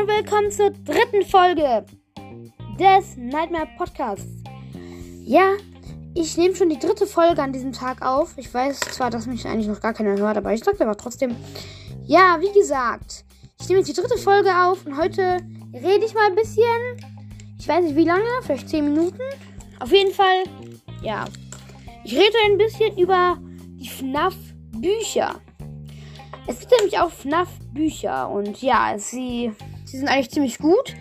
[0.00, 1.84] und willkommen zur dritten Folge
[2.78, 4.42] des Nightmare Podcasts.
[5.26, 5.52] Ja,
[6.14, 8.32] ich nehme schon die dritte Folge an diesem Tag auf.
[8.38, 11.36] Ich weiß zwar, dass mich eigentlich noch gar keiner hört, aber ich sage aber trotzdem.
[12.06, 13.26] Ja, wie gesagt,
[13.60, 15.38] ich nehme jetzt die dritte Folge auf und heute
[15.74, 16.64] rede ich mal ein bisschen.
[17.58, 19.20] Ich weiß nicht wie lange, vielleicht 10 Minuten.
[19.80, 20.44] Auf jeden Fall,
[21.02, 21.26] ja.
[22.04, 23.36] Ich rede ein bisschen über
[23.78, 25.34] die FNAF-Bücher.
[26.46, 29.52] Es gibt nämlich auch FNAF-Bücher und ja, sie,
[29.90, 30.94] sie sind eigentlich ziemlich gut.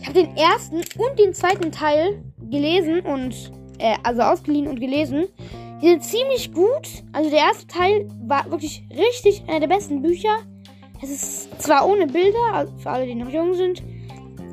[0.00, 5.28] Ich habe den ersten und den zweiten Teil gelesen und, äh, also ausgeliehen und gelesen.
[5.82, 6.88] Die sind ziemlich gut.
[7.12, 10.38] Also der erste Teil war wirklich richtig einer der besten Bücher.
[11.02, 13.82] Es ist zwar ohne Bilder, also für alle, die noch jung sind,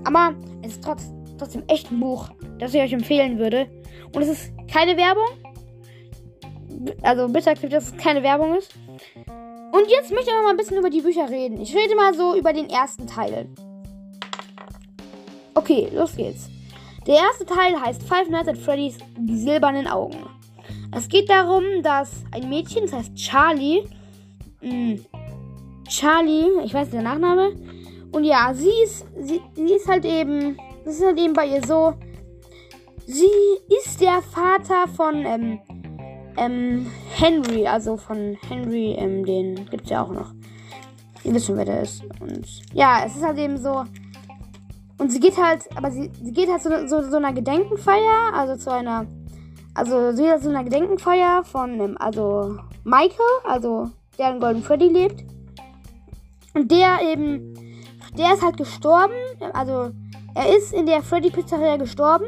[0.06, 3.68] aber es ist trotz, trotzdem echt ein Buch, das ich euch empfehlen würde.
[4.16, 5.28] Und es ist keine Werbung.
[7.02, 8.74] Also bitte akzeptiert, dass es keine Werbung ist.
[9.74, 11.60] Und jetzt möchte ich mal ein bisschen über die Bücher reden.
[11.60, 13.50] Ich rede mal so über den ersten Teil.
[15.70, 16.50] Okay, los geht's.
[17.06, 20.16] Der erste Teil heißt Five Nights at Freddy's Die silbernen Augen.
[20.96, 23.84] Es geht darum, dass ein Mädchen, das heißt Charlie,
[24.62, 25.06] mh, hm,
[25.90, 27.52] Charlie, ich weiß nicht der Nachname,
[28.14, 31.62] und ja, sie ist, sie, sie ist halt eben, das ist halt eben bei ihr
[31.68, 31.96] so,
[33.06, 33.28] sie
[33.84, 35.60] ist der Vater von, ähm,
[36.38, 40.32] ähm, Henry, also von Henry, ähm, den gibt's ja auch noch.
[41.26, 42.06] Ihr wisst schon, wer der ist.
[42.22, 43.84] Und ja, es ist halt eben so.
[45.00, 48.56] Und sie geht halt, aber sie, sie geht halt zu so, so, einer Gedenkenfeier, also
[48.56, 49.06] zu einer,
[49.76, 54.64] also sie geht halt zu einer Gedenkenfeier von, ähm, also Michael, also der in Golden
[54.64, 55.24] Freddy lebt.
[56.54, 57.54] Und der eben,
[58.18, 59.14] der ist halt gestorben,
[59.54, 59.92] also
[60.34, 62.26] er ist in der Freddy Pizzeria gestorben.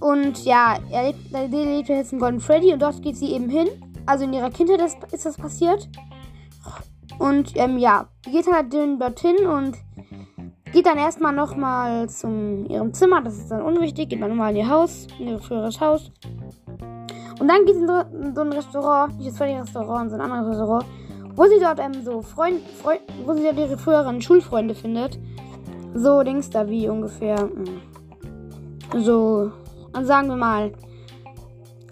[0.00, 3.48] Und ja, er lebt, er lebt jetzt in Golden Freddy und dort geht sie eben
[3.48, 3.68] hin.
[4.06, 5.88] Also in ihrer Kindheit ist, das passiert.
[7.18, 9.76] Und ähm, ja, geht halt dorthin und
[10.74, 13.22] geht dann erstmal nochmal zu ihrem Zimmer.
[13.22, 14.10] Das ist dann unwichtig.
[14.10, 16.10] Geht man nochmal in ihr Haus, in ihr früheres Haus.
[17.38, 20.32] Und dann geht sie in so, in so ein Restaurant, nicht das Freddy Restaurant, sondern
[20.32, 20.84] ein anderes Restaurant,
[21.36, 25.18] wo sie dort ähm, so Freund, Freund, wo sie dort ihre früheren Schulfreunde findet.
[25.94, 27.38] So Dings da wie ungefähr.
[27.38, 27.80] Hm,
[28.96, 29.52] so
[29.92, 30.72] und sagen wir mal,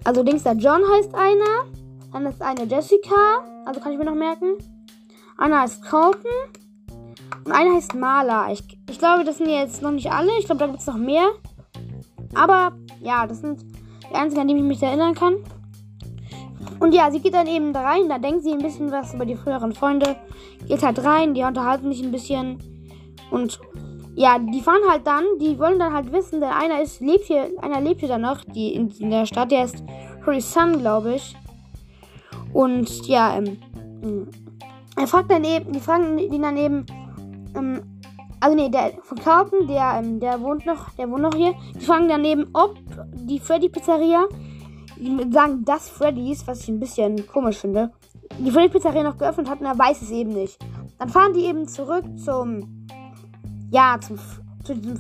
[0.03, 1.67] also Dings da John heißt einer.
[2.13, 3.45] Dann ist eine Jessica.
[3.65, 4.57] Also kann ich mir noch merken.
[5.39, 6.31] Einer heißt Colton.
[7.45, 8.53] Und einer heißt Marla.
[8.53, 10.31] Ich, ich glaube, das sind jetzt noch nicht alle.
[10.39, 11.29] Ich glaube, da gibt es noch mehr.
[12.35, 13.63] Aber ja, das sind
[14.11, 15.37] die einzigen, an die ich mich erinnern kann.
[16.79, 18.09] Und ja, sie geht dann eben da rein.
[18.09, 20.17] Da denkt sie ein bisschen was über die früheren Freunde.
[20.67, 21.35] Geht halt rein.
[21.35, 22.59] Die unterhalten sich ein bisschen.
[23.31, 23.61] Und
[24.15, 27.51] ja, die fahren halt dann, die wollen dann halt wissen, der einer ist, lebt hier,
[27.63, 29.83] einer lebt hier dann noch, die in, in der Stadt, der ist
[30.27, 31.35] Harry Sun, glaube ich.
[32.53, 33.57] Und ja, ähm,
[34.97, 36.85] er fragt dann eben, die fragen ihn dann eben,
[37.57, 38.01] ähm,
[38.41, 41.55] also nee, der von Carlton, der, ähm, der wohnt noch, der wohnt noch hier.
[41.75, 42.77] Die fragen dann eben, ob
[43.15, 44.25] die Freddy Pizzeria,
[44.97, 47.93] die sagen das Freddy's, was ich ein bisschen komisch finde,
[48.39, 50.59] die Freddy Pizzeria noch geöffnet hat und er weiß es eben nicht.
[50.99, 52.83] Dann fahren die eben zurück zum
[53.73, 54.19] ja, zum,
[54.65, 54.99] zu diesem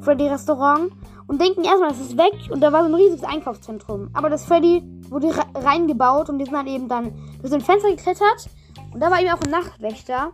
[0.00, 0.90] Freddy Restaurant
[1.26, 4.10] und denken erstmal, es ist weg und da war so ein riesiges Einkaufszentrum.
[4.14, 7.90] Aber das Freddy wurde reingebaut und die sind dann eben dann durch so ein Fenster
[7.90, 8.48] geklettert
[8.92, 10.32] und da war eben auch ein Nachtwächter.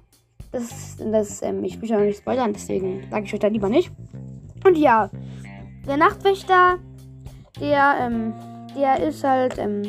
[0.52, 3.68] Das, das ähm, ich möchte ja noch nicht spoilern, deswegen sage ich euch da lieber
[3.68, 3.90] nicht.
[4.64, 5.10] Und ja,
[5.86, 6.78] der Nachtwächter,
[7.60, 8.34] der, ähm,
[8.76, 9.82] der ist halt, ähm,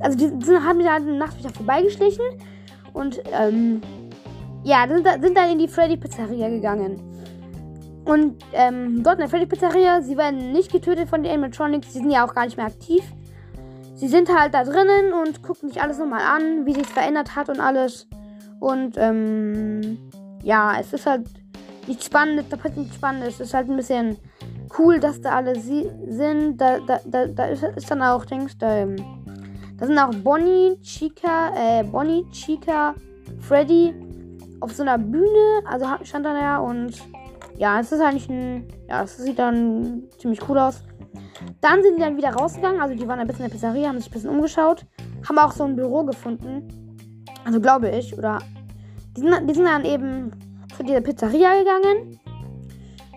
[0.00, 2.24] also die, die haben an den Nachtwächter vorbeigeschlichen
[2.92, 3.80] und, ähm,
[4.64, 7.00] ja, sind, sind dann in die Freddy Pizzeria gegangen.
[8.04, 12.00] Und ähm, dort in der Freddy Pizzeria, sie werden nicht getötet von den Animatronics, sie
[12.00, 13.04] sind ja auch gar nicht mehr aktiv.
[13.94, 17.48] Sie sind halt da drinnen und gucken sich alles nochmal an, wie sich verändert hat
[17.48, 18.08] und alles.
[18.64, 19.98] Und ähm,
[20.42, 21.26] ja, es ist halt
[21.86, 23.34] nichts Spannendes, da passiert nichts Spannendes.
[23.34, 24.16] Es ist halt ein bisschen
[24.78, 26.56] cool, dass da alle sind.
[26.56, 28.96] Da, da, da, da ist, ist dann auch, denkst da, ähm,
[29.76, 32.94] da sind auch Bonnie, Chica, äh, Bonnie, Chica,
[33.40, 33.94] Freddy
[34.60, 36.94] auf so einer Bühne, also stand da ja und
[37.58, 38.66] ja, es ist eigentlich ein.
[38.88, 40.82] Ja, es sieht dann ziemlich cool aus.
[41.60, 42.80] Dann sind die dann wieder rausgegangen.
[42.80, 44.86] Also die waren ein bisschen in der Pizzeria, haben sich ein bisschen umgeschaut.
[45.28, 46.83] Haben auch so ein Büro gefunden.
[47.44, 48.16] Also glaube ich.
[48.16, 48.38] Oder.
[49.16, 50.32] Die sind, die sind dann eben
[50.76, 52.18] zu dieser Pizzeria gegangen.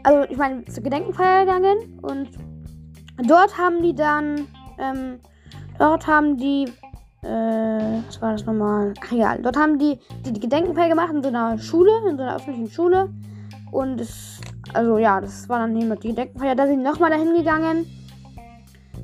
[0.04, 2.00] Also ich meine zur Gedenkenfeier gegangen.
[2.02, 2.30] Und
[3.28, 4.48] dort haben die dann.
[4.78, 5.20] Ähm,
[5.80, 6.66] dort haben die.
[7.24, 8.94] Äh, was war das nochmal?
[9.04, 12.24] Ach ja, dort haben die, die die Gedenkenfeier gemacht in so einer Schule, in so
[12.24, 13.10] einer öffentlichen Schule.
[13.72, 14.40] Und es,
[14.74, 16.56] also ja, das war dann jemand die Deckenfeier.
[16.56, 17.86] Da sind nochmal dahin gegangen.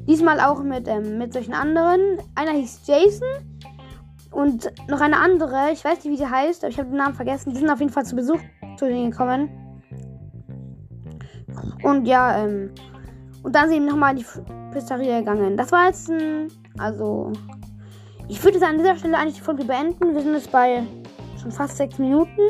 [0.08, 2.00] Diesmal auch mit, ähm, mit solchen anderen.
[2.36, 3.52] Einer hieß Jason.
[4.33, 7.13] Und noch eine andere, ich weiß nicht, wie sie heißt, aber ich habe den Namen
[7.13, 7.53] vergessen.
[7.53, 8.39] Die sind auf jeden Fall zu Besuch
[8.77, 9.50] zu denen gekommen.
[11.83, 12.71] Und ja, ähm,
[13.44, 14.25] und dann sind wir nochmal in die
[14.71, 15.57] Pizzeria gegangen.
[15.57, 16.47] Das war jetzt ein,
[16.77, 17.31] also,
[18.27, 20.13] ich würde jetzt an dieser Stelle eigentlich die Folge beenden.
[20.13, 20.83] Wir sind jetzt bei
[21.41, 22.41] schon fast sechs Minuten.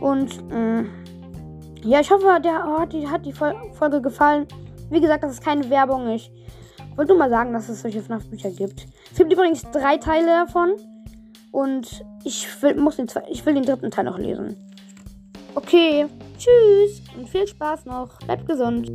[0.00, 0.88] Und, ähm,
[1.82, 4.46] ja, ich hoffe, der hat die, hat die Folge gefallen.
[4.88, 6.08] Wie gesagt, das ist keine Werbung.
[6.08, 6.30] Ich
[6.96, 8.86] wollte nur mal sagen, dass es solche FNAF-Bücher gibt.
[9.10, 10.70] Es gibt übrigens drei Teile davon.
[11.50, 14.56] Und ich will, muss den, ich will den dritten Teil noch lesen.
[15.54, 16.06] Okay,
[16.38, 18.18] tschüss und viel Spaß noch.
[18.20, 18.90] Bleibt gesund.